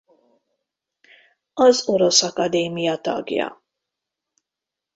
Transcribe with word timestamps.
Az 1.53 1.87
orosz 1.87 2.21
akadémia 2.23 2.97
tagja. 3.01 3.63